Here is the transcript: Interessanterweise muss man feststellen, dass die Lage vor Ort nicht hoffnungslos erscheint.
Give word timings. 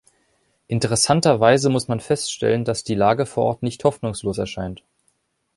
Interessanterweise 0.67 1.69
muss 1.69 1.87
man 1.87 1.99
feststellen, 1.99 2.65
dass 2.65 2.83
die 2.83 2.95
Lage 2.95 3.27
vor 3.27 3.43
Ort 3.43 3.61
nicht 3.61 3.83
hoffnungslos 3.83 4.39
erscheint. 4.39 4.83